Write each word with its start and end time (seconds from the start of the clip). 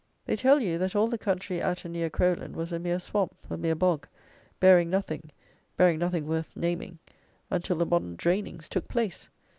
They 0.25 0.35
tell 0.35 0.59
you, 0.59 0.79
that 0.79 0.95
all 0.95 1.07
the 1.07 1.19
country 1.19 1.61
at 1.61 1.85
and 1.85 1.93
near 1.93 2.09
Crowland 2.09 2.55
was 2.55 2.71
a 2.71 2.79
mere 2.79 2.97
swamp, 2.97 3.35
a 3.51 3.55
mere 3.55 3.75
bog, 3.75 4.07
bearing 4.59 4.89
nothing, 4.89 5.29
bearing 5.77 5.99
nothing 5.99 6.25
worth 6.25 6.49
naming, 6.55 6.97
until 7.51 7.75
the 7.75 7.85
modern 7.85 8.15
drainings 8.15 8.67
took 8.67 8.87
place! 8.87 9.29